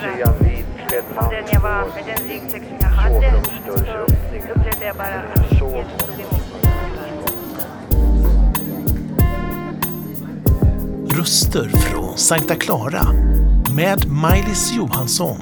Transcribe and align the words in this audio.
koncentrera 0.00 0.30
om 1.16 1.30
den 1.30 1.44
jag 1.52 1.60
var, 1.60 1.84
med 1.94 2.04
den 2.06 2.28
ryggsäck 2.28 2.62
som 2.62 2.76
jag 2.80 2.88
hade, 2.88 3.42
så 3.66 3.72
upplevde 3.72 4.84
jag 4.86 4.96
bara 4.96 5.06
att 5.06 5.52
Jesus 5.52 5.60
tog 5.60 6.20
emot 6.20 6.52
mig. 6.52 6.70
Röster 11.18 11.68
från 11.68 12.18
Sankta 12.18 12.54
Clara 12.54 13.02
med 13.76 14.08
Maj-Lis 14.08 14.72
Johansson. 14.72 15.38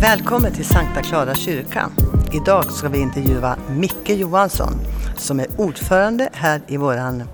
Välkommen 0.00 0.52
till 0.52 0.64
Sankta 0.64 1.02
Clara 1.02 1.34
kyrka. 1.34 1.90
Idag 2.32 2.64
ska 2.64 2.88
vi 2.88 2.98
intervjua 2.98 3.56
Micke 3.70 4.08
Johansson 4.08 4.89
som 5.16 5.40
är 5.40 5.46
ordförande 5.56 6.28
här 6.32 6.60
i 6.68 6.76
vår 6.76 7.26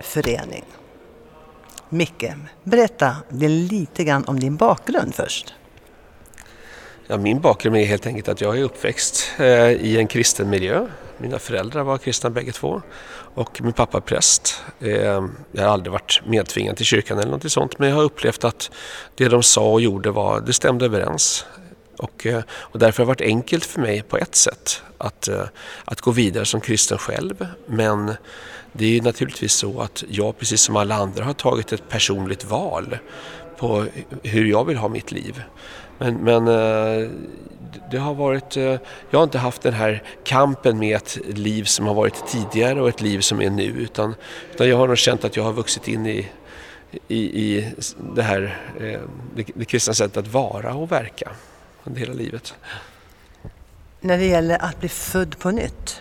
förening. 0.00 0.64
Micke, 1.88 2.32
berätta 2.62 3.16
lite 3.30 4.04
grann 4.04 4.24
om 4.24 4.40
din 4.40 4.56
bakgrund 4.56 5.14
först. 5.14 5.54
Ja, 7.06 7.16
min 7.16 7.40
bakgrund 7.40 7.76
är 7.76 7.84
helt 7.84 8.06
enkelt 8.06 8.28
att 8.28 8.40
jag 8.40 8.58
är 8.58 8.62
uppväxt 8.62 9.30
eh, 9.38 9.70
i 9.70 9.96
en 9.98 10.06
kristen 10.06 10.50
miljö. 10.50 10.86
Mina 11.18 11.38
föräldrar 11.38 11.82
var 11.82 11.98
kristna 11.98 12.30
bägge 12.30 12.52
två 12.52 12.82
och 13.34 13.60
min 13.62 13.72
pappa 13.72 13.98
är 13.98 14.02
präst. 14.02 14.62
Eh, 14.80 14.90
jag 15.52 15.62
har 15.62 15.64
aldrig 15.64 15.92
varit 15.92 16.20
medtvingad 16.26 16.76
till 16.76 16.86
kyrkan 16.86 17.18
eller 17.18 17.30
något 17.30 17.52
sånt 17.52 17.78
men 17.78 17.88
jag 17.88 17.96
har 17.96 18.02
upplevt 18.02 18.44
att 18.44 18.70
det 19.14 19.28
de 19.28 19.42
sa 19.42 19.72
och 19.72 19.80
gjorde 19.80 20.10
var, 20.10 20.40
det 20.40 20.52
stämde 20.52 20.84
överens. 20.84 21.46
Och, 21.98 22.26
eh, 22.26 22.42
och 22.50 22.78
därför 22.78 23.02
har 23.02 23.04
det 23.04 23.08
varit 23.08 23.30
enkelt 23.30 23.64
för 23.64 23.80
mig 23.80 24.02
på 24.02 24.16
ett 24.16 24.34
sätt 24.34 24.82
att, 24.98 25.28
eh, 25.28 25.44
att 25.84 26.00
gå 26.00 26.10
vidare 26.10 26.44
som 26.44 26.60
kristen 26.60 26.98
själv. 26.98 27.46
Men 27.66 28.14
det 28.72 28.98
är 28.98 29.02
naturligtvis 29.02 29.52
så 29.52 29.80
att 29.80 30.04
jag 30.08 30.38
precis 30.38 30.60
som 30.60 30.76
alla 30.76 30.94
andra 30.94 31.24
har 31.24 31.32
tagit 31.32 31.72
ett 31.72 31.88
personligt 31.88 32.44
val 32.44 32.98
på 33.58 33.86
hur 34.22 34.44
jag 34.44 34.64
vill 34.64 34.76
ha 34.76 34.88
mitt 34.88 35.12
liv. 35.12 35.42
Men, 35.98 36.14
men 36.14 36.48
eh, 36.48 37.10
det 37.90 37.98
har 37.98 38.14
varit, 38.14 38.56
jag 39.10 39.18
har 39.18 39.24
inte 39.24 39.38
haft 39.38 39.62
den 39.62 39.72
här 39.74 40.02
kampen 40.24 40.78
med 40.78 40.96
ett 40.96 41.18
liv 41.26 41.64
som 41.64 41.86
har 41.86 41.94
varit 41.94 42.26
tidigare 42.26 42.80
och 42.80 42.88
ett 42.88 43.00
liv 43.00 43.20
som 43.20 43.42
är 43.42 43.50
nu 43.50 43.62
utan, 43.62 44.14
utan 44.54 44.68
jag 44.68 44.76
har 44.76 44.88
nog 44.88 44.98
känt 44.98 45.24
att 45.24 45.36
jag 45.36 45.44
har 45.44 45.52
vuxit 45.52 45.88
in 45.88 46.06
i, 46.06 46.28
i, 47.08 47.18
i 47.18 47.72
det 48.14 48.22
här 48.22 48.58
det, 49.36 49.46
det 49.54 49.64
kristna 49.64 49.94
sättet 49.94 50.16
att 50.16 50.32
vara 50.32 50.74
och 50.74 50.92
verka 50.92 51.32
under 51.86 52.00
hela 52.00 52.14
livet. 52.14 52.54
När 54.00 54.18
det 54.18 54.26
gäller 54.26 54.64
att 54.64 54.80
bli 54.80 54.88
född 54.88 55.38
på 55.38 55.50
nytt 55.50 56.00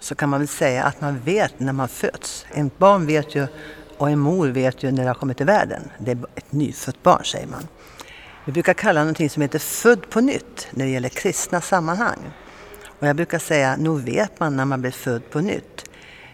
så 0.00 0.14
kan 0.14 0.28
man 0.28 0.40
väl 0.40 0.48
säga 0.48 0.84
att 0.84 1.00
man 1.00 1.20
vet 1.20 1.60
när 1.60 1.72
man 1.72 1.88
föds. 1.88 2.46
En 2.50 2.70
barn 2.78 3.06
vet 3.06 3.34
ju 3.34 3.46
och 3.98 4.10
en 4.10 4.18
mor 4.18 4.48
vet 4.48 4.82
ju 4.82 4.90
när 4.90 5.02
det 5.02 5.08
har 5.08 5.14
kommit 5.14 5.36
till 5.36 5.46
världen. 5.46 5.90
Det 5.98 6.10
är 6.10 6.18
ett 6.34 6.52
nyfött 6.52 7.02
barn 7.02 7.24
säger 7.24 7.46
man. 7.46 7.68
Vi 8.44 8.52
brukar 8.52 8.74
kalla 8.74 9.00
någonting 9.00 9.30
som 9.30 9.42
heter 9.42 9.58
född 9.58 10.10
på 10.10 10.20
nytt 10.20 10.68
när 10.70 10.84
det 10.84 10.90
gäller 10.90 11.08
kristna 11.08 11.60
sammanhang. 11.60 12.18
Och 12.98 13.06
jag 13.06 13.16
brukar 13.16 13.38
säga, 13.38 13.76
nog 13.76 14.00
vet 14.00 14.40
man 14.40 14.56
när 14.56 14.64
man 14.64 14.80
blir 14.80 14.90
född 14.90 15.30
på 15.30 15.40
nytt. 15.40 15.84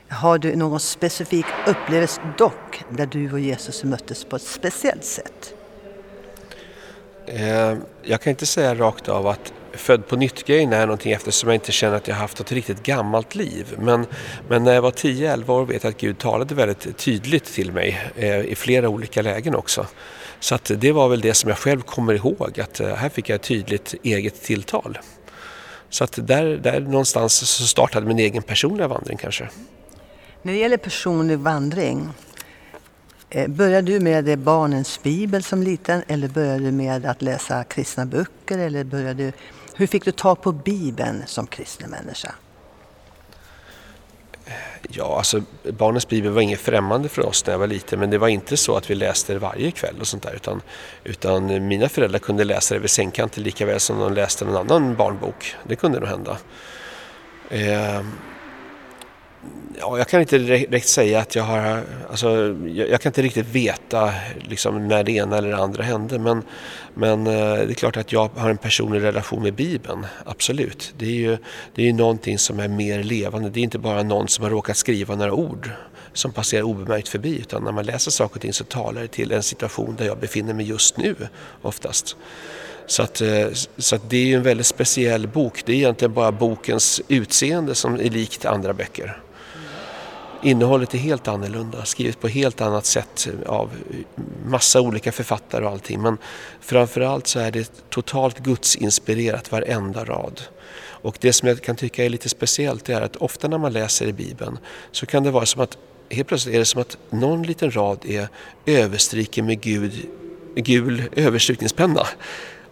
Har 0.09 0.39
du 0.39 0.57
någon 0.57 0.81
specifik 0.81 1.47
upplevelse 1.67 2.21
dock 2.39 2.85
där 2.91 3.07
du 3.07 3.33
och 3.33 3.41
Jesus 3.41 3.85
möttes 3.85 4.25
på 4.25 4.37
ett 4.37 4.43
speciellt 4.43 5.05
sätt? 5.05 5.55
Eh, 7.27 7.75
jag 8.03 8.21
kan 8.21 8.31
inte 8.31 8.47
säga 8.47 8.75
rakt 8.75 9.09
av 9.09 9.27
att 9.27 9.53
född 9.73 10.09
på 10.09 10.17
nytt-grejen 10.17 10.73
är 10.73 10.87
någonting 10.87 11.13
eftersom 11.13 11.49
jag 11.49 11.57
inte 11.57 11.73
känner 11.73 11.97
att 11.97 12.09
jag 12.09 12.15
haft 12.15 12.41
ett 12.41 12.53
riktigt 12.53 12.83
gammalt 12.83 13.35
liv. 13.35 13.75
Men, 13.79 14.07
men 14.49 14.65
när 14.65 14.75
jag 14.75 14.83
var 14.83 14.91
10-11 14.91 15.51
år 15.51 15.67
vet 15.67 15.85
jag 15.85 15.91
att 15.91 16.01
Gud 16.01 16.19
talade 16.19 16.55
väldigt 16.55 16.99
tydligt 16.99 17.45
till 17.45 17.73
mig 17.73 18.11
eh, 18.17 18.41
i 18.41 18.55
flera 18.55 18.89
olika 18.89 19.23
lägen 19.23 19.55
också. 19.55 19.87
Så 20.41 20.55
att 20.55 20.71
det 20.77 20.93
var 20.93 21.09
väl 21.09 21.21
det 21.21 21.35
som 21.35 21.49
jag 21.51 21.59
själv 21.59 21.81
kommer 21.81 22.15
ihåg, 22.15 22.61
att 22.61 22.81
eh, 22.81 22.95
här 22.95 23.09
fick 23.09 23.29
jag 23.29 23.35
ett 23.35 23.43
tydligt 23.43 23.95
eget 24.03 24.43
tilltal. 24.43 24.99
Så 25.91 26.05
att 26.05 26.19
där, 26.23 26.45
där 26.45 26.81
någonstans 26.81 27.35
så 27.35 27.67
startade 27.67 28.07
min 28.07 28.19
egen 28.19 28.43
personliga 28.43 28.89
vandring 28.89 29.17
kanske. 29.17 29.49
När 30.43 30.53
det 30.53 30.59
gäller 30.59 30.77
personlig 30.77 31.39
vandring, 31.39 32.09
Eh, 33.35 33.49
började 33.49 33.93
du 33.93 34.01
med 34.01 34.29
eh, 34.29 34.37
barnens 34.37 35.03
bibel 35.03 35.43
som 35.43 35.63
liten 35.63 36.03
eller 36.09 36.29
började 36.29 36.65
du 36.65 36.73
med 36.73 37.07
att 37.07 37.23
läsa 37.23 37.65
kristna 37.65 38.07
böcker? 38.07 38.59
Eller 38.59 38.85
började 38.85 39.25
du, 39.25 39.33
hur 39.75 39.87
fick 39.87 40.05
du 40.05 40.13
tag 40.13 40.43
på 40.43 40.53
bibeln 40.53 41.23
som 41.27 41.47
kristen 41.47 41.91
människa? 41.91 42.35
Ja, 44.89 45.19
alltså 45.19 45.43
barnens 45.73 46.09
bibel 46.09 46.33
var 46.33 46.41
inget 46.43 46.61
främmande 46.61 47.09
för 47.09 47.27
oss 47.27 47.47
när 47.47 47.55
jag 47.55 47.59
var 47.59 47.67
liten 47.67 48.01
men 48.01 48.11
det 48.11 48.19
var 48.19 48.29
inte 48.29 48.57
så 48.57 48.77
att 48.77 48.91
vi 48.91 48.95
läste 48.95 49.33
det 49.33 49.39
varje 49.39 49.71
kväll 49.71 49.97
och 50.01 50.07
sånt 50.07 50.23
där 50.23 50.33
utan, 50.35 50.63
utan 51.05 51.69
mina 51.69 51.89
föräldrar 51.89 52.19
kunde 52.19 52.45
läsa 52.45 52.75
det 52.75 52.81
vid 52.81 52.91
sängkanten 52.91 53.43
lika 53.43 53.67
väl 53.67 53.81
som 53.81 53.99
de 53.99 54.15
läste 54.15 54.45
någon 54.45 54.57
annan 54.57 54.97
barnbok. 54.97 55.57
Det 55.69 55.77
kunde 55.77 56.01
nog 56.01 56.09
hända. 56.09 56.39
Eh, 57.51 58.03
Ja, 59.81 59.99
jag 59.99 60.09
kan 60.09 60.21
inte 60.21 60.39
direkt 60.39 60.89
säga 60.89 61.21
att 61.21 61.35
jag 61.35 61.43
har, 61.43 61.83
alltså, 62.11 62.57
jag, 62.67 62.89
jag 62.89 63.01
kan 63.01 63.11
inte 63.11 63.23
riktigt 63.23 63.47
veta 63.47 64.13
liksom, 64.41 64.89
när 64.89 65.05
det 65.05 65.13
ena 65.13 65.39
eller 65.39 65.49
det 65.49 65.57
andra 65.57 65.83
hände 65.83 66.19
men, 66.19 66.43
men 66.95 67.27
eh, 67.27 67.33
det 67.33 67.73
är 67.73 67.75
klart 67.75 67.97
att 67.97 68.13
jag 68.13 68.31
har 68.37 68.51
en 68.51 68.57
personlig 68.57 69.03
relation 69.03 69.43
med 69.43 69.55
Bibeln, 69.55 70.07
absolut. 70.25 70.95
Det 70.99 71.07
är 71.07 71.11
ju 71.11 71.37
det 71.75 71.83
är 71.83 71.87
ju 71.87 71.93
någonting 71.93 72.39
som 72.39 72.61
är 72.61 72.69
mer 72.69 73.03
levande, 73.03 73.51
det 73.51 73.61
är 73.61 73.65
inte 73.65 73.79
bara 73.79 74.03
någon 74.03 74.29
som 74.29 74.45
har 74.45 74.51
råkat 74.51 74.77
skriva 74.77 75.15
några 75.15 75.33
ord 75.33 75.71
som 76.13 76.33
passerar 76.33 76.63
obemärkt 76.63 77.09
förbi 77.09 77.39
utan 77.39 77.65
när 77.65 77.73
man 77.73 77.85
läser 77.85 78.11
saker 78.11 78.35
och 78.35 78.41
ting 78.43 78.53
så 78.53 78.65
talar 78.65 79.03
det 79.03 79.09
till 79.09 79.33
en 79.33 79.43
situation 79.43 79.97
där 79.99 80.07
jag 80.07 80.19
befinner 80.19 80.55
mig 80.55 80.67
just 80.67 80.97
nu 80.97 81.17
oftast. 81.63 82.17
Så, 82.87 83.03
att, 83.03 83.21
eh, 83.21 83.49
så 83.79 83.97
att 83.97 84.11
det 84.11 84.17
är 84.17 84.27
ju 84.27 84.35
en 84.35 84.43
väldigt 84.43 84.67
speciell 84.67 85.29
bok. 85.29 85.63
Det 85.67 85.73
är 85.73 85.77
egentligen 85.77 86.15
bara 86.15 86.33
bokens 86.33 87.01
utseende 87.09 87.75
som 87.75 87.95
är 87.95 88.11
likt 88.11 88.45
andra 88.45 88.75
böcker. 88.75 89.24
Innehållet 90.45 90.95
är 90.95 90.99
helt 90.99 91.29
annorlunda, 91.29 91.85
skrivet 91.85 92.21
på 92.21 92.29
helt 92.29 92.61
annat 92.61 92.87
sätt 92.87 93.29
eh, 93.29 93.51
av 93.51 93.71
eh, 93.91 94.23
massa 94.47 94.81
olika 94.81 95.13
författare 95.13 95.65
och 95.65 95.71
allting. 95.71 96.03
Men 96.03 96.19
framförallt 96.61 97.27
så 97.27 97.39
är 97.39 97.51
det 97.51 97.91
totalt 97.91 98.39
gudsinspirerat 98.39 99.53
varenda 99.53 100.05
rad. 100.05 100.41
Och 100.77 101.17
det 101.21 101.33
som 101.33 101.49
jag 101.49 101.63
kan 101.63 101.77
tycka 101.77 102.05
är 102.05 102.09
lite 102.09 102.29
speciellt 102.29 102.89
är 102.89 103.01
att 103.01 103.17
ofta 103.17 103.49
när 103.49 103.59
man 103.59 103.73
läser 103.73 104.07
i 104.07 104.13
Bibeln 104.13 104.59
så 104.91 105.07
kan 105.07 105.23
det 105.23 105.31
vara 105.31 105.47
som 105.47 105.61
att 105.63 105.79
helt 106.11 106.29
plötsligt 106.29 106.55
är 106.55 106.59
det 106.59 106.65
som 106.65 106.81
att 106.81 106.99
någon 107.11 107.43
liten 107.43 107.71
rad 107.71 107.99
är 108.05 108.29
överstriken 108.67 109.47
med 109.47 109.61
Gud, 109.61 109.93
gul 110.55 111.03
överstrykningspenna. 111.17 112.07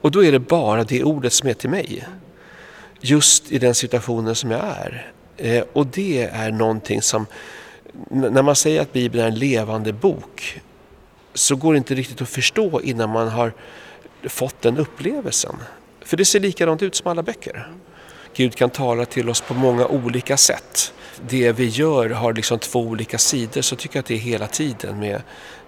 Och 0.00 0.10
då 0.10 0.24
är 0.24 0.32
det 0.32 0.38
bara 0.38 0.84
det 0.84 1.04
ordet 1.04 1.32
som 1.32 1.48
är 1.48 1.54
till 1.54 1.70
mig. 1.70 2.08
Just 3.00 3.52
i 3.52 3.58
den 3.58 3.74
situationen 3.74 4.34
som 4.34 4.50
jag 4.50 4.60
är. 4.60 5.12
Eh, 5.36 5.64
och 5.72 5.86
det 5.86 6.22
är 6.22 6.50
någonting 6.50 7.02
som 7.02 7.26
när 8.10 8.42
man 8.42 8.56
säger 8.56 8.80
att 8.80 8.92
Bibeln 8.92 9.24
är 9.24 9.28
en 9.28 9.38
levande 9.38 9.92
bok 9.92 10.60
så 11.34 11.56
går 11.56 11.72
det 11.72 11.78
inte 11.78 11.94
riktigt 11.94 12.22
att 12.22 12.28
förstå 12.28 12.80
innan 12.80 13.10
man 13.10 13.28
har 13.28 13.52
fått 14.22 14.62
den 14.62 14.78
upplevelsen. 14.78 15.56
För 16.04 16.16
det 16.16 16.24
ser 16.24 16.40
likadant 16.40 16.82
ut 16.82 16.94
som 16.94 17.10
alla 17.10 17.22
böcker. 17.22 17.68
Gud 18.34 18.54
kan 18.54 18.70
tala 18.70 19.04
till 19.04 19.28
oss 19.28 19.40
på 19.40 19.54
många 19.54 19.86
olika 19.86 20.36
sätt. 20.36 20.94
Det 21.28 21.52
vi 21.52 21.66
gör 21.66 22.10
har 22.10 22.32
liksom 22.32 22.58
två 22.58 22.80
olika 22.80 23.18
sidor, 23.18 23.60
så 23.60 23.76
tycker 23.76 23.96
jag 23.96 24.00
att 24.00 24.06
det 24.06 24.14
är 24.14 24.18
hela 24.18 24.46
tiden 24.46 24.98
med, 24.98 25.22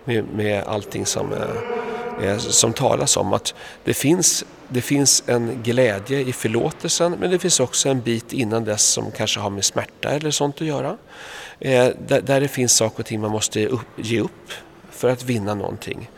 med, 0.05 0.25
med 0.35 0.65
allting 0.65 1.06
som, 1.06 1.33
eh, 1.33 1.39
Eh, 2.22 2.38
som 2.38 2.72
talas 2.72 3.16
om. 3.16 3.32
Att 3.32 3.54
det 3.84 3.94
finns, 3.94 4.44
det 4.69 4.80
finns 4.80 5.22
en 5.26 5.62
glädje 5.62 6.20
i 6.20 6.32
förlåtelsen, 6.32 7.16
men 7.20 7.30
det 7.30 7.38
finns 7.38 7.60
också 7.60 7.88
en 7.88 8.00
bit 8.00 8.32
innan 8.32 8.64
dess 8.64 8.82
som 8.82 9.10
kanske 9.10 9.41
har 9.41 9.50
med 9.50 9.64
smärta 9.64 10.11
eller 10.11 10.31
sånt 10.31 10.61
att 10.61 10.66
göra. 10.66 10.96
Eh, 11.61 11.88
där, 12.08 12.20
där, 12.20 12.40
det 12.40 12.49
finns 12.49 12.76
saker 12.76 12.99
och 12.99 13.06
ting 13.06 13.20
man 13.20 13.31
måste 13.31 13.66
upp, 13.66 13.87
ge 13.96 14.20
upp 14.20 14.50
för 14.90 15.08
att 15.08 15.25
vinna 15.25 15.55
någonting. 15.55 16.11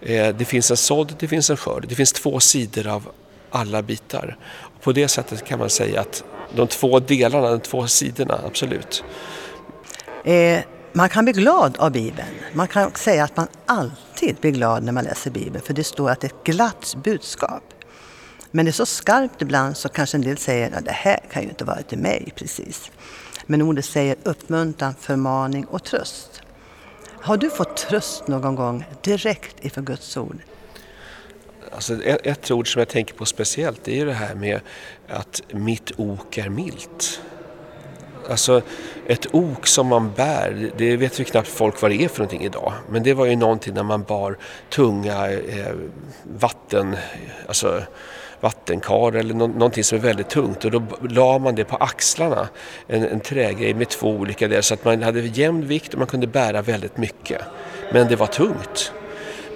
Eh, 0.00 0.36
det 0.36 0.44
finns 0.44 0.70
en 0.70 0.76
sådd, 0.76 1.14
det 1.18 1.28
finns 1.28 1.50
en 1.50 1.56
skörd. 1.56 1.86
Det 1.88 1.94
finns 1.94 2.12
två 2.12 2.40
sidor 2.40 2.86
av 2.86 3.08
alla 3.50 3.82
bitar. 3.82 4.36
På 4.82 4.92
det 4.92 5.08
sättet 5.08 5.44
kan 5.44 5.58
man 5.58 5.70
säga 5.70 6.00
att 6.00 6.24
de 6.54 6.66
två 6.68 7.00
delarna, 7.00 7.50
de 7.50 7.60
två 7.60 7.86
sidorna, 7.86 8.40
absolut. 8.46 9.04
Eh, 10.24 10.60
man 10.96 11.08
kan 11.08 11.24
bli 11.24 11.32
glad 11.32 11.76
av 11.76 11.92
Bibeln. 11.92 12.28
Man 12.52 12.68
kan 12.68 12.94
säga 12.94 13.24
att 13.24 13.36
man 13.36 13.46
alltid 13.66 14.36
blir 14.40 14.50
glad 14.50 14.82
när 14.82 14.92
man 14.92 15.04
läser 15.04 15.30
Bibeln 15.30 15.64
för 15.64 15.74
det 15.74 15.84
står 15.84 16.10
att 16.10 16.20
det 16.20 16.26
är 16.26 16.36
ett 16.36 16.44
glatt 16.44 16.94
budskap. 17.04 17.62
Men 18.50 18.64
det 18.64 18.70
är 18.70 18.72
så 18.72 18.86
skarpt 18.86 19.42
ibland 19.42 19.76
så 19.76 19.88
kanske 19.88 20.16
en 20.16 20.22
del 20.22 20.38
säger 20.38 20.76
att 20.78 20.84
det 20.84 20.92
här 20.92 21.20
kan 21.32 21.42
ju 21.42 21.48
inte 21.48 21.64
vara 21.64 21.82
till 21.82 21.98
mig 21.98 22.32
precis. 22.36 22.90
Men 23.46 23.62
ordet 23.62 23.84
säger 23.84 24.16
uppmuntran, 24.22 24.94
förmaning 25.00 25.64
och 25.64 25.84
tröst. 25.84 26.42
Har 27.20 27.36
du 27.36 27.50
fått 27.50 27.76
tröst 27.76 28.28
någon 28.28 28.54
gång 28.54 28.84
direkt 29.02 29.64
ifrån 29.64 29.84
Guds 29.84 30.16
ord? 30.16 30.38
Alltså 31.72 32.02
ett, 32.02 32.26
ett 32.26 32.50
ord 32.50 32.72
som 32.72 32.78
jag 32.78 32.88
tänker 32.88 33.14
på 33.14 33.24
speciellt 33.24 33.84
det 33.84 34.00
är 34.00 34.06
det 34.06 34.12
här 34.12 34.34
med 34.34 34.60
att 35.08 35.42
mitt 35.52 35.92
ok 35.96 36.38
är 36.38 36.48
milt. 36.48 37.20
Alltså 38.30 38.62
ett 39.06 39.34
ok 39.34 39.66
som 39.66 39.86
man 39.86 40.12
bär, 40.16 40.70
det 40.76 40.96
vet 40.96 41.20
vi 41.20 41.24
knappt 41.24 41.48
folk 41.48 41.82
vad 41.82 41.90
det 41.90 42.04
är 42.04 42.08
för 42.08 42.18
någonting 42.18 42.44
idag. 42.44 42.72
Men 42.88 43.02
det 43.02 43.14
var 43.14 43.26
ju 43.26 43.36
någonting 43.36 43.74
när 43.74 43.82
man 43.82 44.02
bar 44.02 44.38
tunga 44.70 45.32
eh, 45.32 45.74
vatten, 46.24 46.96
alltså 47.48 47.82
vattenkar 48.40 49.16
eller 49.16 49.34
no 49.34 49.46
någonting 49.46 49.84
som 49.84 49.98
är 49.98 50.02
väldigt 50.02 50.28
tungt 50.28 50.64
och 50.64 50.70
då 50.70 50.82
la 51.08 51.38
man 51.38 51.54
det 51.54 51.64
på 51.64 51.76
axlarna, 51.76 52.48
en, 52.86 53.04
en 53.04 53.20
trägrej 53.20 53.74
med 53.74 53.88
två 53.88 54.08
olika 54.08 54.48
delar 54.48 54.62
så 54.62 54.74
att 54.74 54.84
man 54.84 55.02
hade 55.02 55.20
jämn 55.20 55.66
vikt 55.66 55.92
och 55.92 55.98
man 55.98 56.08
kunde 56.08 56.26
bära 56.26 56.62
väldigt 56.62 56.96
mycket. 56.96 57.40
Men 57.92 58.08
det 58.08 58.16
var 58.16 58.26
tungt. 58.26 58.92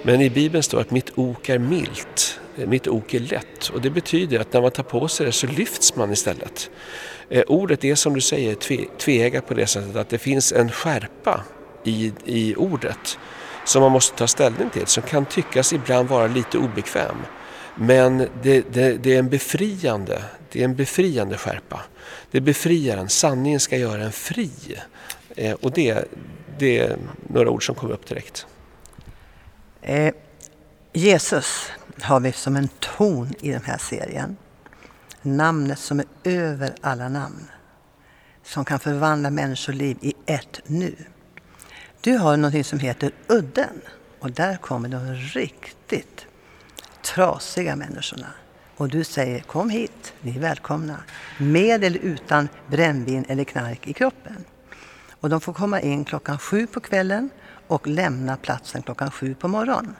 Men 0.03 0.21
i 0.21 0.29
Bibeln 0.29 0.63
står 0.63 0.81
att 0.81 0.91
mitt 0.91 1.11
ok 1.15 1.49
är 1.49 1.59
milt, 1.59 2.38
Eh, 2.59 2.67
mitt 2.67 2.87
ok 2.87 3.13
är 3.13 3.19
lätt 3.19 3.69
och 3.69 3.81
det 3.81 3.89
betyder 3.89 4.39
att 4.39 4.53
när 4.53 4.61
man 4.61 4.71
tar 4.71 4.83
på 4.83 5.07
sig 5.07 5.25
det 5.25 5.31
så 5.31 5.47
lyfts 5.47 5.95
man 5.95 6.11
istället. 6.11 6.69
Eh, 7.29 7.43
ordet 7.47 7.83
är 7.83 7.95
som 7.95 8.13
du 8.13 8.21
säger 8.21 8.55
tve, 8.55 8.85
tveeggat 8.97 9.47
på 9.47 9.53
det 9.53 9.67
sättet 9.67 9.95
att 9.95 10.09
det 10.09 10.17
finns 10.17 10.51
en 10.51 10.71
skärpa 10.71 11.43
i, 11.83 12.13
i 12.25 12.55
ordet 12.55 13.19
som 13.65 13.81
man 13.81 13.91
måste 13.91 14.17
ta 14.17 14.27
ställning 14.27 14.69
till, 14.69 14.87
som 14.87 15.03
kan 15.03 15.25
tyckas 15.25 15.73
ibland 15.73 16.09
vara 16.09 16.27
lite 16.27 16.57
obekväm. 16.57 17.17
Men 17.75 18.17
det, 18.17 18.73
det, 18.73 19.03
det, 19.03 19.15
är 19.15 19.19
en 19.19 19.29
befriande, 19.29 20.23
det 20.51 20.59
är 20.59 20.65
en 20.65 20.75
befriande 20.75 21.37
skärpa. 21.37 21.81
Det 22.31 22.41
befriar 22.41 22.97
en, 22.97 23.09
sanningen 23.09 23.59
ska 23.59 23.77
göra 23.77 24.03
en 24.03 24.11
fri. 24.11 24.51
Eh, 25.35 25.53
och 25.53 25.71
det, 25.71 26.05
det 26.57 26.79
är 26.79 26.97
några 27.27 27.49
ord 27.49 27.65
som 27.65 27.75
kommer 27.75 27.93
upp 27.93 28.07
direkt. 28.07 28.45
Eh, 29.81 30.13
Jesus 30.93 31.71
har 32.01 32.19
vi 32.19 32.31
som 32.31 32.55
en 32.55 32.69
ton 32.79 33.33
i 33.39 33.51
den 33.51 33.63
här 33.63 33.77
serien. 33.77 34.37
Namnet 35.21 35.79
som 35.79 35.99
är 35.99 36.05
över 36.23 36.75
alla 36.81 37.09
namn. 37.09 37.47
Som 38.43 38.65
kan 38.65 38.79
förvandla 38.79 39.29
människoliv 39.29 39.97
i 40.01 40.13
ett 40.25 40.59
nu. 40.65 40.95
Du 42.01 42.17
har 42.17 42.37
något 42.37 42.65
som 42.65 42.79
heter 42.79 43.11
Udden. 43.27 43.81
Och 44.19 44.31
där 44.31 44.57
kommer 44.57 44.89
de 44.89 45.13
riktigt 45.13 46.25
trasiga 47.01 47.75
människorna. 47.75 48.27
Och 48.77 48.89
du 48.89 49.03
säger 49.03 49.39
kom 49.39 49.69
hit, 49.69 50.13
ni 50.21 50.35
är 50.35 50.39
välkomna. 50.39 51.03
Med 51.37 51.83
eller 51.83 51.99
utan 51.99 52.49
brännvin 52.67 53.25
eller 53.27 53.43
knark 53.43 53.87
i 53.87 53.93
kroppen. 53.93 54.45
Och 55.19 55.29
de 55.29 55.41
får 55.41 55.53
komma 55.53 55.81
in 55.81 56.05
klockan 56.05 56.37
sju 56.37 56.67
på 56.67 56.79
kvällen 56.79 57.29
och 57.67 57.87
lämna 57.87 58.37
platsen 58.37 58.81
klockan 58.81 59.11
sju 59.11 59.35
på 59.35 59.47
morgonen. 59.47 59.95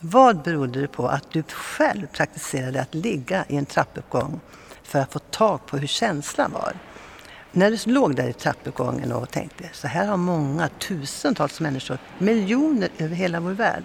Vad 0.00 0.42
berodde 0.42 0.80
det 0.80 0.88
på 0.88 1.08
att 1.08 1.30
du 1.30 1.42
själv 1.42 2.06
praktiserade 2.06 2.80
att 2.80 2.94
ligga 2.94 3.44
i 3.48 3.56
en 3.56 3.66
trappuppgång 3.66 4.40
för 4.82 4.98
att 4.98 5.12
få 5.12 5.18
tag 5.18 5.66
på 5.66 5.76
hur 5.76 5.86
känslan 5.86 6.52
var? 6.52 6.72
När 7.52 7.70
du 7.70 7.92
låg 7.92 8.16
där 8.16 8.28
i 8.28 8.32
trappuppgången 8.32 9.12
och 9.12 9.30
tänkte 9.30 9.68
så 9.72 9.88
här 9.88 10.06
har 10.06 10.16
många 10.16 10.68
tusentals 10.68 11.60
människor, 11.60 11.98
miljoner 12.18 12.88
över 12.98 13.16
hela 13.16 13.40
vår 13.40 13.50
värld, 13.50 13.84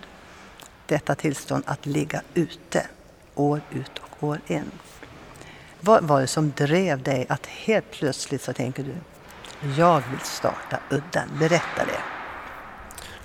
detta 0.88 1.16
tillstånd 1.16 1.64
att 1.68 1.86
ligga 1.86 2.22
ute 2.34 2.88
år 3.36 3.62
ut 3.72 4.00
och 4.00 4.24
år 4.24 4.40
in. 4.48 4.72
Vad 5.80 6.04
var 6.04 6.22
det 6.22 6.28
som 6.28 6.52
drev 6.52 7.04
dig 7.04 7.26
att 7.30 7.46
helt 7.46 7.92
plötsligt 7.92 8.42
så 8.42 8.54
tänker 8.54 8.84
du, 8.84 8.96
jag 9.78 10.04
vill 10.12 10.20
starta 10.20 10.80
Udden. 10.90 11.30
Berätta 11.40 11.86
det. 11.86 12.13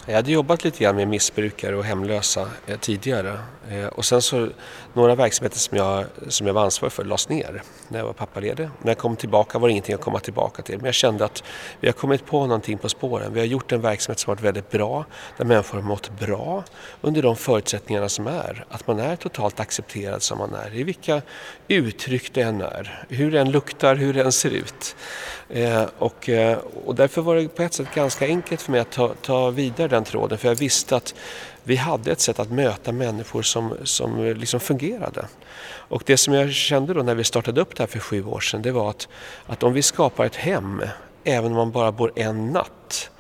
Jag 0.08 0.14
hade 0.14 0.32
jobbat 0.32 0.64
lite 0.64 0.84
grann 0.84 0.96
med 0.96 1.08
missbrukare 1.08 1.76
och 1.76 1.84
hemlösa 1.84 2.50
eh, 2.66 2.78
tidigare 2.78 3.40
eh, 3.70 3.86
och 3.86 4.04
sen 4.04 4.22
så 4.22 4.48
några 4.92 5.14
verksamheter 5.14 5.58
som 5.58 5.76
jag, 5.76 6.04
som 6.28 6.46
jag 6.46 6.54
var 6.54 6.64
ansvarig 6.64 6.92
för 6.92 7.04
lades 7.04 7.28
ner 7.28 7.62
när 7.88 7.98
jag 7.98 8.06
var 8.06 8.12
pappaledig. 8.12 8.68
När 8.82 8.90
jag 8.90 8.98
kom 8.98 9.16
tillbaka 9.16 9.58
var 9.58 9.68
det 9.68 9.72
ingenting 9.72 9.94
att 9.94 10.00
komma 10.00 10.20
tillbaka 10.20 10.62
till 10.62 10.76
men 10.76 10.84
jag 10.84 10.94
kände 10.94 11.24
att 11.24 11.42
vi 11.80 11.88
har 11.88 11.92
kommit 11.92 12.26
på 12.26 12.46
någonting 12.46 12.78
på 12.78 12.88
spåren. 12.88 13.32
Vi 13.32 13.40
har 13.40 13.46
gjort 13.46 13.72
en 13.72 13.80
verksamhet 13.80 14.18
som 14.18 14.30
har 14.30 14.36
varit 14.36 14.44
väldigt 14.44 14.70
bra, 14.70 15.04
där 15.36 15.44
människor 15.44 15.78
har 15.78 15.88
mått 15.88 16.10
bra 16.20 16.64
under 17.00 17.22
de 17.22 17.36
förutsättningarna 17.36 18.08
som 18.08 18.26
är. 18.26 18.64
Att 18.70 18.86
man 18.86 18.98
är 18.98 19.16
totalt 19.16 19.60
accepterad 19.60 20.22
som 20.22 20.38
man 20.38 20.54
är, 20.54 20.76
i 20.76 20.82
vilka 20.82 21.22
uttryck 21.68 22.34
det 22.34 22.42
än 22.42 22.60
är, 22.60 23.04
hur 23.08 23.30
det 23.30 23.40
än 23.40 23.50
luktar, 23.50 23.96
hur 23.96 24.14
det 24.14 24.22
än 24.22 24.32
ser 24.32 24.50
ut. 24.50 24.96
Eh, 25.48 25.84
och, 25.98 26.28
eh, 26.28 26.58
och 26.84 26.94
därför 26.94 27.22
var 27.22 27.36
det 27.36 27.48
på 27.48 27.62
ett 27.62 27.74
sätt 27.74 27.94
ganska 27.94 28.26
enkelt 28.26 28.62
för 28.62 28.72
mig 28.72 28.80
att 28.80 28.90
ta, 28.90 29.14
ta 29.22 29.50
vidare 29.50 29.88
den 29.88 29.97
tråden 30.04 30.38
för 30.38 30.48
jag 30.48 30.54
visste 30.54 30.96
att 30.96 31.14
vi 31.62 31.76
hade 31.76 32.12
ett 32.12 32.20
sätt 32.20 32.38
att 32.38 32.50
möta 32.50 32.92
människor 32.92 33.42
som, 33.42 33.76
som 33.84 34.24
liksom 34.24 34.60
fungerade. 34.60 35.28
Och 35.68 36.02
det 36.06 36.16
som 36.16 36.34
jag 36.34 36.52
kände 36.52 36.94
då 36.94 37.02
när 37.02 37.14
vi 37.14 37.24
startade 37.24 37.60
upp 37.60 37.76
det 37.76 37.82
här 37.82 37.88
för 37.88 37.98
sju 37.98 38.24
år 38.24 38.40
sedan 38.40 38.62
det 38.62 38.72
var 38.72 38.90
att, 38.90 39.08
att 39.46 39.62
om 39.62 39.72
vi 39.72 39.82
skapar 39.82 40.24
ett 40.24 40.36
hem, 40.36 40.82
även 41.24 41.50
om 41.50 41.56
man 41.56 41.70
bara 41.70 41.92
bor 41.92 42.12
en 42.16 42.46
natt, 42.46 43.10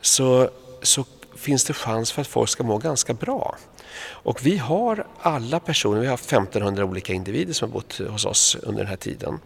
så, 0.00 0.50
så 0.82 1.04
finns 1.36 1.64
det 1.64 1.72
chans 1.72 2.12
för 2.12 2.20
att 2.20 2.28
folk 2.28 2.48
ska 2.48 2.62
må 2.62 2.78
ganska 2.78 3.14
bra. 3.14 3.56
Och 3.98 4.46
vi 4.46 4.56
har 4.56 5.06
alla 5.20 5.60
personer, 5.60 6.00
vi 6.00 6.06
har 6.06 6.14
1500 6.14 6.84
olika 6.84 7.12
individer 7.12 7.52
som 7.52 7.70
har 7.70 7.74
bott 7.74 8.00
hos 8.08 8.24
oss 8.24 8.56
under 8.62 8.82
den 8.82 8.88
här 8.88 8.96
tiden. 8.96 9.38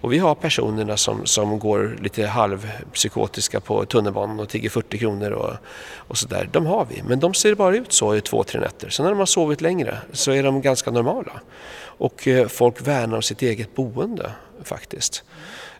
Och 0.00 0.12
vi 0.12 0.18
har 0.18 0.34
personerna 0.34 0.96
som, 0.96 1.26
som 1.26 1.58
går 1.58 1.96
lite 2.02 2.26
halvpsykotiska 2.26 3.60
på 3.60 3.84
tunnelbanan 3.84 4.40
och 4.40 4.48
tigger 4.48 4.70
40 4.70 4.98
kronor 4.98 5.30
och, 5.30 5.54
och 5.96 6.18
sådär. 6.18 6.48
De 6.52 6.66
har 6.66 6.86
vi, 6.90 7.02
men 7.02 7.20
de 7.20 7.34
ser 7.34 7.54
bara 7.54 7.76
ut 7.76 7.92
så 7.92 8.14
i 8.14 8.20
två, 8.20 8.44
tre 8.44 8.60
nätter. 8.60 8.88
Sen 8.88 9.04
när 9.04 9.10
de 9.10 9.18
har 9.18 9.26
sovit 9.26 9.60
längre 9.60 9.98
så 10.12 10.32
är 10.32 10.42
de 10.42 10.62
ganska 10.62 10.90
normala. 10.90 11.40
Och 11.82 12.28
eh, 12.28 12.48
folk 12.48 12.86
värnar 12.86 13.16
om 13.16 13.22
sitt 13.22 13.42
eget 13.42 13.74
boende 13.74 14.32
faktiskt. 14.64 15.24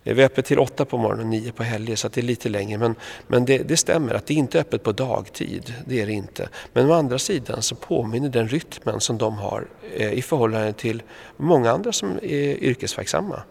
Eh, 0.05 0.15
vi 0.15 0.23
är 0.23 0.27
öppet 0.27 0.45
till 0.45 0.59
åtta 0.59 0.85
på 0.85 0.99
morgonen 0.99 1.27
och 1.27 1.31
nio 1.31 1.53
på 1.53 1.63
helger 1.63 1.97
så 1.97 2.09
det 2.09 2.21
är 2.21 2.23
lite 2.23 2.49
längre. 2.49 2.79
Men, 2.79 2.95
men 3.27 3.45
det, 3.45 3.59
det, 3.59 3.77
stämmer 3.77 4.15
att 4.15 4.27
det 4.27 4.35
inte 4.35 4.59
är 4.59 4.61
öppet 4.61 4.83
på 4.83 4.93
dagtid. 4.93 5.75
Det 5.87 6.01
är 6.01 6.07
det 6.07 6.13
inte. 6.13 6.49
Men 6.73 6.91
å 6.91 6.93
andra 6.93 7.19
sidan 7.19 7.63
så 7.63 7.75
påminner 7.75 8.29
den 8.29 8.49
rytmen 8.49 9.01
som 9.01 9.19
de 9.19 9.39
har 9.39 9.67
eh, 9.95 10.13
i 10.13 10.23
förhållande 10.23 10.73
till 10.73 11.03
många 11.37 11.71
andra 11.71 11.93
som 11.93 12.19
är 12.23 12.65
yrkesverksamma. 12.65 13.43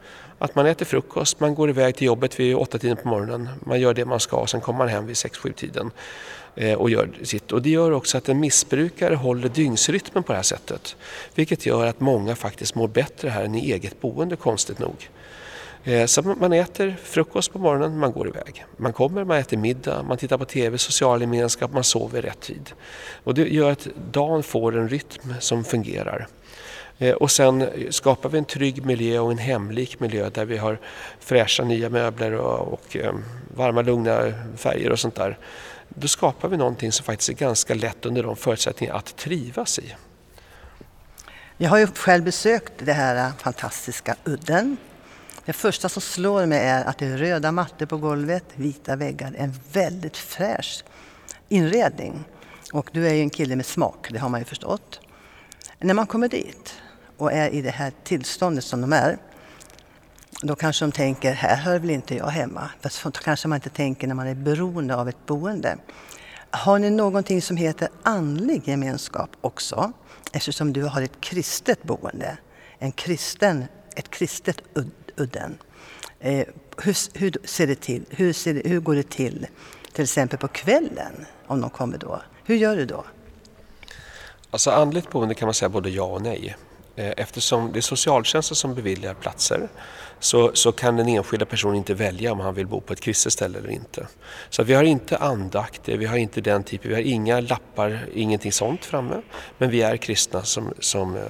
Att 0.42 0.56
man 0.56 0.66
äter 0.66 0.86
frukost, 0.86 1.40
man 1.40 1.56
går 1.56 1.70
iväg 1.70 1.96
till 1.96 2.08
jobbet 2.08 2.40
vid 2.40 2.56
åtta 2.56 2.78
tiden 2.78 2.98
på 2.98 3.08
morgonen, 3.08 3.50
man 3.66 3.80
gör 3.80 3.94
det 3.94 4.06
man 4.06 4.20
ska 4.20 4.38
och 4.38 4.50
sen 4.50 4.62
kommer 4.62 4.78
man 4.78 4.88
hem 4.88 5.08
vid 5.08 5.18
sex, 5.18 5.38
sju 5.38 5.52
tiden 5.52 5.92
eh, 6.56 6.74
och 6.74 6.90
gör 6.90 7.10
sitt. 7.24 7.52
Och 7.52 7.62
det 7.62 7.70
gör 7.70 7.92
också 7.92 8.18
att 8.18 8.30
en 8.30 8.40
missbrukare 8.40 9.16
håller 9.16 9.50
dygnsrytmen 9.50 10.24
på 10.24 10.32
det 10.32 10.38
här 10.38 10.44
sättet. 10.44 10.96
Vilket 11.36 11.66
gör 11.66 11.86
att 11.86 12.00
många 12.00 12.36
faktiskt 12.36 12.76
mår 12.76 12.88
bättre 12.88 13.30
här 13.30 13.44
än 13.44 13.56
i 13.56 13.72
eget 13.72 14.02
boende 14.02 14.36
konstigt 14.36 14.80
nog. 14.80 15.10
Eh, 15.84 16.06
så 16.06 16.22
man 16.22 16.54
äter 16.54 16.96
frukost 17.04 17.54
på 17.54 17.60
morgonen, 17.60 17.98
man 17.98 18.12
går 18.12 18.28
iväg. 18.28 18.66
Man 18.78 18.94
kommer, 18.94 19.24
man 19.24 19.38
äter 19.38 19.58
middag, 19.58 20.04
man 20.04 20.18
tittar 20.18 20.38
på 20.38 20.46
TV, 20.46 20.78
social 20.78 21.22
gemenskap, 21.22 21.74
man 21.74 21.84
sover 21.84 22.22
rätt 22.22 22.40
tid. 22.40 22.72
Och 23.24 23.34
det 23.34 23.54
gör 23.54 23.72
att 23.72 23.88
dagen 24.12 24.44
får 24.44 24.78
en 24.78 24.90
rytm 24.90 25.34
som 25.40 25.64
fungerar. 25.64 26.28
Eh, 26.98 27.14
och 27.14 27.32
sen 27.32 27.70
skapar 27.90 28.30
vi 28.30 28.38
en 28.38 28.46
trygg 28.46 28.86
miljö 28.86 29.20
och 29.20 29.32
en 29.32 29.38
hemlik 29.38 30.00
miljö 30.00 30.30
där 30.30 30.46
vi 30.46 30.58
har 30.58 30.80
fräscha 31.20 31.64
nya 31.64 31.90
möbler 31.90 32.34
och, 32.34 32.74
och 32.74 32.96
eh, 32.96 33.14
varma 33.56 33.82
lugna 33.82 34.34
färger 34.58 34.92
och 34.92 35.00
sånt 35.00 35.16
där. 35.16 35.38
Då 35.90 36.08
skapar 36.08 36.50
vi 36.50 36.58
någonting 36.58 36.92
som 36.92 37.06
faktiskt 37.06 37.30
är 37.30 37.34
ganska 37.34 37.74
lätt 37.74 38.06
under 38.06 38.24
de 38.24 38.36
förutsättningar 38.36 38.94
att 38.94 39.18
trivas 39.18 39.80
i. 39.80 39.96
Jag 41.58 41.70
har 41.70 41.78
ju 41.78 41.88
själv 41.88 42.24
besökt 42.24 42.74
det 42.78 42.94
här 42.94 43.32
fantastiska 43.38 44.16
udden 44.24 44.78
det 45.50 45.54
första 45.54 45.90
som 45.90 46.02
slår 46.02 46.46
mig 46.46 46.60
är 46.60 46.86
att 46.86 46.98
det 46.98 47.06
är 47.06 47.18
röda 47.18 47.52
mattor 47.52 47.86
på 47.86 47.98
golvet, 47.98 48.44
vita 48.56 48.96
väggar, 48.96 49.36
en 49.38 49.54
väldigt 49.72 50.18
fräsch 50.18 50.84
inredning. 51.48 52.24
Och 52.74 52.90
du 52.94 53.08
är 53.08 53.14
ju 53.14 53.22
en 53.22 53.30
kille 53.30 53.56
med 53.56 53.66
smak, 53.66 54.08
det 54.12 54.20
har 54.20 54.30
man 54.30 54.40
ju 54.40 54.46
förstått. 54.46 55.00
När 55.80 55.94
man 55.94 56.08
kommer 56.08 56.28
dit 56.28 56.74
och 57.18 57.34
är 57.34 57.50
i 57.50 57.62
det 57.62 57.70
här 57.70 57.92
tillståndet 58.04 58.64
som 58.64 58.82
de 58.82 58.94
är, 58.94 59.18
då 60.42 60.56
kanske 60.56 60.86
de 60.86 60.92
tänker, 60.92 61.34
här 61.34 61.56
hör 61.56 61.80
väl 61.80 61.90
inte 61.90 62.16
jag 62.16 62.28
hemma. 62.28 62.70
Så 62.90 63.12
kanske 63.12 63.48
man 63.48 63.56
inte 63.56 63.70
tänker 63.70 64.08
när 64.08 64.16
man 64.16 64.28
är 64.28 64.36
beroende 64.36 64.96
av 64.96 65.10
ett 65.10 65.26
boende. 65.26 65.78
Har 66.50 66.80
ni 66.80 66.90
någonting 66.90 67.42
som 67.42 67.58
heter 67.58 67.90
andlig 68.04 68.68
gemenskap 68.68 69.30
också? 69.42 69.92
Eftersom 70.32 70.74
du 70.74 70.84
har 70.84 71.02
ett 71.02 71.22
kristet 71.22 71.84
boende, 71.84 72.38
en 72.80 72.92
kristen, 72.92 73.66
ett 73.96 74.10
kristet 74.10 74.62
udden. 75.20 75.58
Eh, 76.20 76.48
hur, 76.78 77.20
hur, 77.20 77.34
ser 77.44 77.68
det 77.68 77.76
till? 77.76 78.06
Hur, 78.10 78.34
ser 78.34 78.54
det, 78.54 78.70
hur 78.70 78.80
går 78.80 78.96
det 78.96 79.10
till? 79.10 79.48
Till 79.94 80.04
exempel 80.04 80.40
på 80.40 80.48
kvällen, 80.48 81.26
om 81.48 81.62
de 81.62 81.70
kommer 81.70 81.98
då. 81.98 82.22
Hur 82.44 82.56
gör 82.56 82.76
du 82.76 82.86
då? 82.86 83.06
Alltså 84.52 84.72
andligt 84.72 85.10
boende 85.10 85.36
kan 85.36 85.48
man 85.48 85.54
säga 85.54 85.70
både 85.70 85.90
ja 85.90 86.04
och 86.04 86.22
nej. 86.22 86.56
Eh, 87.00 87.14
eftersom 87.18 87.72
det 87.72 87.80
är 87.80 87.82
socialtjänsten 87.82 88.56
som 88.56 88.76
beviljar 88.76 89.14
platser 89.14 89.70
så, 90.20 90.52
så 90.54 90.72
kan 90.72 90.98
den 90.98 91.08
enskilda 91.08 91.46
personen 91.46 91.76
inte 91.76 91.94
välja 91.94 92.32
om 92.32 92.40
han 92.40 92.54
vill 92.54 92.68
bo 92.68 92.82
på 92.82 92.94
ett 92.94 93.02
kristet 93.02 93.34
ställe 93.34 93.58
eller 93.58 93.70
inte. 93.70 94.08
Så 94.50 94.64
vi 94.64 94.74
har 94.74 94.84
inte 94.84 95.18
andakter, 95.18 95.98
vi 95.98 96.06
har 96.06 96.18
inte 96.18 96.42
den 96.42 96.64
typen, 96.64 96.90
vi 96.90 96.96
har 96.96 97.02
inga 97.02 97.40
lappar, 97.40 98.06
ingenting 98.14 98.52
sånt 98.52 98.86
framme. 98.86 99.22
Men 99.58 99.70
vi 99.70 99.82
är 99.82 99.98
kristna 99.98 100.44
som, 100.44 100.74
som, 100.80 101.16
eh, 101.16 101.22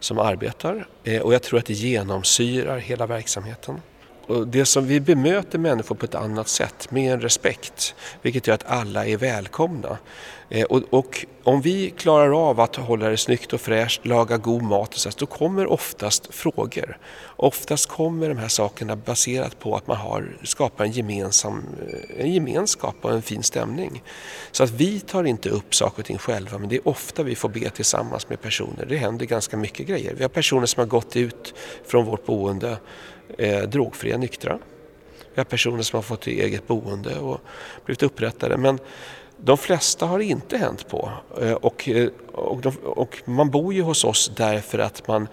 som 0.00 0.18
arbetar 0.18 0.88
eh, 1.04 1.22
och 1.22 1.34
jag 1.34 1.42
tror 1.42 1.58
att 1.58 1.66
det 1.66 1.74
genomsyrar 1.74 2.78
hela 2.78 3.06
verksamheten. 3.06 3.80
och 4.26 4.48
det 4.48 4.66
som 4.66 4.86
vi 4.86 5.00
bemöter 5.00 5.58
människor 5.58 5.94
på 5.94 6.04
ett 6.04 6.14
annat 6.14 6.48
sätt 6.48 6.90
med 6.90 7.12
en 7.12 7.20
respekt, 7.20 7.94
vilket 8.22 8.46
gör 8.46 8.54
att 8.54 8.66
alla 8.66 9.06
är 9.06 9.16
välkomna. 9.16 9.98
Eh, 10.48 10.64
och, 10.64 10.82
och, 10.90 11.26
om 11.42 11.60
vi 11.60 11.90
klarar 11.90 12.48
av 12.50 12.60
att 12.60 12.76
hålla 12.76 13.08
det 13.08 13.16
snyggt 13.16 13.52
och 13.52 13.60
fräscht, 13.60 14.06
laga 14.06 14.36
god 14.36 14.62
mat 14.62 14.94
och 14.94 15.00
så, 15.00 15.10
då 15.16 15.26
kommer 15.26 15.66
oftast 15.66 16.34
frågor. 16.34 16.98
Oftast 17.36 17.88
kommer 17.88 18.28
de 18.28 18.38
här 18.38 18.48
sakerna 18.48 18.96
baserat 18.96 19.58
på 19.58 19.76
att 19.76 19.86
man 19.86 19.96
har 19.96 20.36
skapar 20.42 20.84
en, 20.84 20.90
gemensam, 20.90 21.64
eh, 21.88 22.24
en 22.24 22.32
gemenskap 22.32 22.94
och 23.00 23.12
en 23.12 23.22
fin 23.22 23.42
stämning. 23.42 24.02
Så 24.52 24.64
att 24.64 24.70
vi 24.70 25.00
tar 25.00 25.24
inte 25.24 25.48
upp 25.48 25.74
saker 25.74 25.98
och 25.98 26.06
ting 26.06 26.18
själva 26.18 26.58
men 26.58 26.68
det 26.68 26.76
är 26.76 26.88
ofta 26.88 27.22
vi 27.22 27.34
får 27.34 27.48
be 27.48 27.70
tillsammans 27.70 28.28
med 28.28 28.40
personer. 28.40 28.86
Det 28.88 28.96
händer 28.96 29.26
ganska 29.26 29.56
mycket 29.56 29.86
grejer. 29.86 30.14
Vi 30.14 30.22
har 30.22 30.28
personer 30.28 30.66
som 30.66 30.80
har 30.80 30.86
gått 30.86 31.16
ut 31.16 31.54
från 31.86 32.04
vårt 32.04 32.26
boende 32.26 32.78
eh, 33.38 33.62
drogfria, 33.62 34.16
nyktra. 34.16 34.58
Vi 35.34 35.40
har 35.40 35.44
personer 35.44 35.82
som 35.82 35.96
har 35.96 36.02
fått 36.02 36.26
eget 36.26 36.66
boende 36.66 37.18
och 37.18 37.40
blivit 37.84 38.02
upprättade. 38.02 38.56
Men 38.56 38.78
de 39.36 39.56
flesta 39.56 40.06
har 40.06 40.18
inte 40.18 40.58
hänt 40.58 40.88
på 40.88 41.10
eh, 41.40 41.52
och, 41.52 41.88
eh, 41.88 42.08
och, 42.32 42.60
de, 42.60 42.76
och, 42.76 43.22
man 43.24 43.50
bor 43.50 43.74
ju 43.74 43.82
hos 43.82 44.04
oss 44.04 44.32
därför 44.36 44.78
att 44.78 45.08
man 45.08 45.28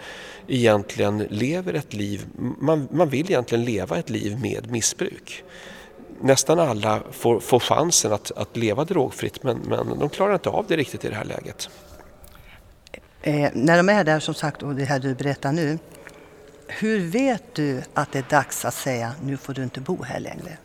egentligen 0.47 1.17
lever 1.17 1.73
ett 1.73 1.93
liv, 1.93 2.25
man, 2.59 2.87
man 2.91 3.09
vill 3.09 3.31
egentligen 3.31 3.65
leva 3.65 3.97
ett 3.97 4.09
liv 4.09 4.39
med 4.39 4.71
missbruk. 4.71 5.43
Nästan 6.21 6.59
alla 6.59 7.03
får, 7.11 7.39
får 7.39 7.59
chansen 7.59 8.13
att, 8.13 8.31
att 8.31 8.57
leva 8.57 8.85
drogfritt 8.85 9.43
men, 9.43 9.57
men 9.57 9.99
de 9.99 10.09
klarar 10.09 10.33
inte 10.33 10.49
av 10.49 10.65
det 10.67 10.77
riktigt 10.77 11.05
i 11.05 11.09
det 11.09 11.15
här 11.15 11.25
läget. 11.25 11.69
Eh, 13.21 13.49
när 13.53 13.77
de 13.77 13.89
är 13.89 14.03
där 14.03 14.19
som 14.19 14.33
sagt 14.33 14.63
och 14.63 14.75
det 14.75 14.85
här 14.85 14.99
du 14.99 15.15
berättar 15.15 15.51
nu, 15.51 15.79
hur 16.67 16.99
vet 16.99 17.55
du 17.55 17.81
att 17.93 18.11
det 18.11 18.19
är 18.19 18.25
dags 18.29 18.65
att 18.65 18.73
säga 18.73 19.11
nu 19.23 19.37
får 19.37 19.53
du 19.53 19.63
inte 19.63 19.81
bo 19.81 20.03
här 20.03 20.19
längre? 20.19 20.57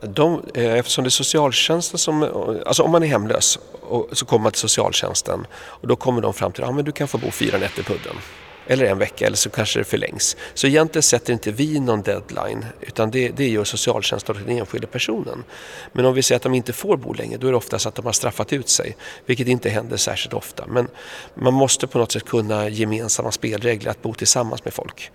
De, 0.00 0.42
eh, 0.54 0.74
eftersom 0.74 1.04
det 1.04 1.08
är 1.08 1.10
socialtjänsten 1.10 1.98
som, 1.98 2.22
eh, 2.22 2.28
alltså 2.66 2.82
om 2.82 2.90
man 2.90 3.02
är 3.02 3.06
hemlös 3.06 3.58
och, 3.80 4.08
så 4.12 4.26
kommer 4.26 4.42
man 4.42 4.52
till 4.52 4.60
socialtjänsten 4.60 5.46
och 5.52 5.88
då 5.88 5.96
kommer 5.96 6.20
de 6.20 6.34
fram 6.34 6.52
till 6.52 6.64
att 6.64 6.78
ah, 6.78 6.82
du 6.82 6.92
kan 6.92 7.08
få 7.08 7.18
bo 7.18 7.30
fyra 7.30 7.58
nätter 7.58 7.82
på 7.82 7.92
udden. 7.92 8.16
Eller 8.66 8.84
en 8.84 8.98
vecka 8.98 9.26
eller 9.26 9.36
så 9.36 9.50
kanske 9.50 9.78
det 9.78 9.84
förlängs. 9.84 10.36
Så 10.54 10.66
egentligen 10.66 11.02
sätter 11.02 11.32
inte 11.32 11.50
vi 11.50 11.80
någon 11.80 12.02
deadline 12.02 12.66
utan 12.80 13.10
det, 13.10 13.28
det 13.28 13.48
gör 13.48 13.64
socialtjänsten 13.64 14.36
och 14.36 14.42
den 14.42 14.58
enskilde 14.58 14.86
personen. 14.86 15.44
Men 15.92 16.04
om 16.04 16.14
vi 16.14 16.22
säger 16.22 16.36
att 16.36 16.42
de 16.42 16.54
inte 16.54 16.72
får 16.72 16.96
bo 16.96 17.12
längre 17.12 17.38
då 17.38 17.46
är 17.46 17.50
det 17.50 17.56
oftast 17.56 17.86
att 17.86 17.94
de 17.94 18.04
har 18.06 18.12
straffat 18.12 18.52
ut 18.52 18.68
sig. 18.68 18.96
Vilket 19.26 19.48
inte 19.48 19.68
händer 19.68 19.96
särskilt 19.96 20.34
ofta. 20.34 20.66
Men 20.66 20.88
man 21.34 21.54
måste 21.54 21.86
på 21.86 21.98
något 21.98 22.12
sätt 22.12 22.24
kunna 22.24 22.68
gemensamma 22.68 23.32
spelregler 23.32 23.90
att 23.90 24.02
bo 24.02 24.14
tillsammans 24.14 24.64
med 24.64 24.74
folk. 24.74 25.10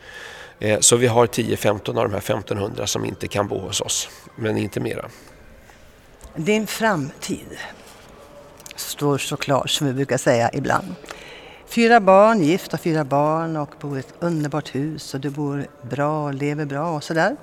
Eh, 0.59 0.79
så 0.79 0.95
vi 0.95 1.07
har 1.07 1.27
10-15 1.27 1.89
av 1.89 1.95
de 1.95 2.11
här 2.11 2.17
1500 2.17 2.87
som 2.87 3.05
inte 3.05 3.27
kan 3.27 3.47
bo 3.47 3.59
hos 3.59 3.81
oss, 3.81 4.09
men 4.35 4.57
inte 4.57 4.79
mera. 4.79 5.09
Din 6.35 6.67
framtid 6.67 7.57
står 8.75 9.17
så 9.17 9.37
klar 9.37 9.67
som 9.67 9.87
vi 9.87 9.93
brukar 9.93 10.17
säga 10.17 10.49
ibland. 10.53 10.95
Fyra 11.71 11.99
barn, 11.99 12.43
gift 12.43 12.73
och 12.73 12.79
fyra 12.79 13.03
barn 13.03 13.57
och 13.57 13.69
bor 13.81 13.97
i 13.97 13.99
ett 13.99 14.13
underbart 14.19 14.75
hus 14.75 15.13
och 15.13 15.19
du 15.19 15.29
bor 15.29 15.67
bra 15.81 16.25
och 16.25 16.33
lever 16.33 16.65
bra 16.65 16.95
och 16.95 17.03
sådär. 17.03 17.35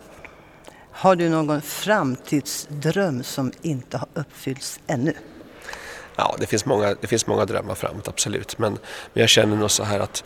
Har 0.92 1.16
du 1.16 1.28
någon 1.28 1.60
framtidsdröm 1.60 3.22
som 3.22 3.52
inte 3.62 3.98
har 3.98 4.08
uppfyllts 4.14 4.80
ännu? 4.86 5.12
Ja, 6.18 6.36
det 6.38 6.46
finns 6.46 6.66
många, 6.66 6.96
det 7.00 7.06
finns 7.06 7.26
många 7.26 7.44
drömmar 7.44 7.74
framåt, 7.74 8.08
absolut. 8.08 8.58
Men, 8.58 8.72
men 9.12 9.20
jag 9.20 9.28
känner 9.28 9.56
nog 9.56 9.70
så 9.70 9.84
här 9.84 10.00
att 10.00 10.24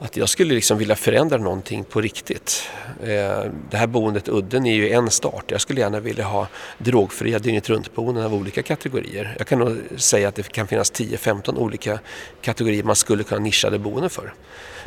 att 0.00 0.16
jag 0.16 0.28
skulle 0.28 0.54
liksom 0.54 0.78
vilja 0.78 0.96
förändra 0.96 1.38
någonting 1.38 1.84
på 1.84 2.00
riktigt. 2.00 2.70
Eh, 3.02 3.44
det 3.70 3.76
här 3.76 3.86
boendet 3.86 4.28
Udden 4.28 4.66
är 4.66 4.74
ju 4.74 4.90
en 4.90 5.10
start. 5.10 5.44
Jag 5.50 5.60
skulle 5.60 5.80
gärna 5.80 6.00
vilja 6.00 6.24
ha 6.24 6.46
drogfria 6.78 7.38
dygnet 7.38 7.68
runt-boenden 7.68 8.24
av 8.24 8.34
olika 8.34 8.62
kategorier. 8.62 9.34
Jag 9.38 9.46
kan 9.46 9.58
nog 9.58 9.78
säga 9.96 10.28
att 10.28 10.34
det 10.34 10.52
kan 10.52 10.66
finnas 10.66 10.92
10-15 10.92 11.58
olika 11.58 11.98
kategorier 12.40 12.82
man 12.82 12.96
skulle 12.96 13.24
kunna 13.24 13.40
nischa 13.40 13.70
det 13.70 13.78
boende 13.78 14.08
för. 14.08 14.34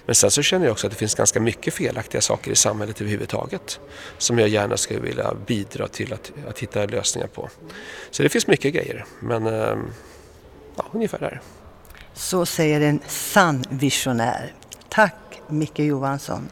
Men 0.06 0.16
sen 0.16 0.32
så 0.32 0.42
känner 0.42 0.66
jag 0.66 0.72
också 0.72 0.88
att 0.88 0.94
det 0.94 1.00
finns 1.00 1.16
ganska 1.16 1.40
mycket 1.40 1.74
felaktiga 1.74 2.22
saker 2.22 2.52
i 2.52 2.56
samhället 2.56 3.02
överhuvudtaget 3.02 3.80
som 4.18 4.40
jag 4.40 4.50
gärna 4.50 4.78
skulle 4.78 5.00
vilja 5.00 5.34
bidra 5.48 5.88
till 5.88 6.14
att, 6.14 6.32
att 6.50 6.60
hitta 6.60 6.86
lösningar 6.86 7.28
på. 7.28 7.50
Så 8.12 8.24
det 8.24 8.30
finns 8.30 8.48
mycket 8.48 8.74
grejer, 8.74 9.06
men 9.20 9.48
eh, 9.48 9.76
ja, 10.76 10.86
ungefär 10.92 11.20
där. 11.20 11.42
Så 12.14 12.46
säger 12.46 12.82
en 12.82 13.00
sann 13.08 13.64
visionär. 13.70 14.54
Tack 14.90 15.42
Micke 15.48 15.80
Johansson, 15.80 16.50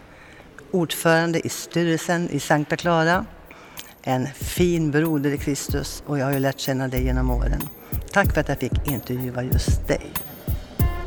ordförande 0.71 1.47
i 1.47 1.49
styrelsen 1.49 2.29
i 2.29 2.39
Sankta 2.39 2.77
Clara. 2.77 3.25
En 4.01 4.27
fin 4.27 4.91
broder 4.91 5.31
i 5.31 5.37
Kristus 5.37 6.03
och 6.05 6.19
jag 6.19 6.25
har 6.25 6.33
ju 6.33 6.39
lärt 6.39 6.59
känna 6.59 6.87
dig 6.87 7.03
genom 7.03 7.31
åren. 7.31 7.61
Tack 8.11 8.33
för 8.33 8.41
att 8.41 8.49
jag 8.49 8.57
fick 8.59 8.87
intervjua 8.87 9.43
just 9.43 9.87
dig. 9.87 10.11